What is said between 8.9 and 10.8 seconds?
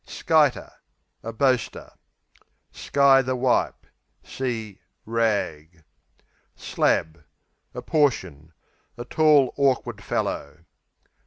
a tall, awkward fellow.